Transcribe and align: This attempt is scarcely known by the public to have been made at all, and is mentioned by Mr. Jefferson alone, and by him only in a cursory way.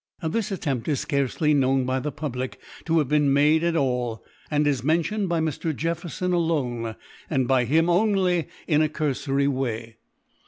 This 0.27 0.51
attempt 0.51 0.87
is 0.87 0.99
scarcely 0.99 1.53
known 1.53 1.85
by 1.85 1.99
the 1.99 2.11
public 2.11 2.59
to 2.85 2.97
have 2.97 3.07
been 3.07 3.31
made 3.31 3.63
at 3.63 3.75
all, 3.75 4.23
and 4.49 4.65
is 4.65 4.83
mentioned 4.83 5.29
by 5.29 5.39
Mr. 5.39 5.75
Jefferson 5.75 6.33
alone, 6.33 6.95
and 7.29 7.47
by 7.47 7.65
him 7.65 7.87
only 7.87 8.47
in 8.67 8.81
a 8.81 8.89
cursory 8.89 9.47
way. 9.47 9.97